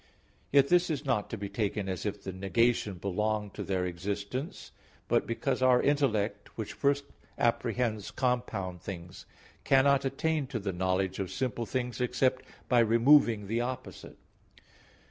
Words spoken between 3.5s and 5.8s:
to their essence, but because our